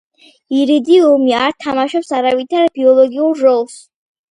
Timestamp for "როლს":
3.49-3.81